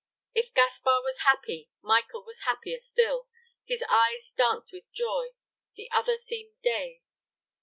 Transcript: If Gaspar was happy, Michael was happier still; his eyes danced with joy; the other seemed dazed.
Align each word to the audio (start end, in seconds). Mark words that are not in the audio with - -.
If 0.33 0.51
Gaspar 0.55 1.03
was 1.03 1.19
happy, 1.27 1.69
Michael 1.83 2.23
was 2.25 2.39
happier 2.47 2.79
still; 2.79 3.27
his 3.65 3.83
eyes 3.87 4.31
danced 4.35 4.71
with 4.73 4.89
joy; 4.91 5.35
the 5.75 5.91
other 5.91 6.17
seemed 6.17 6.55
dazed. 6.63 7.13